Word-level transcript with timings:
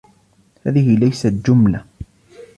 هذه 0.65 0.97
ليست 0.97 1.33
جملةً. 1.45 1.85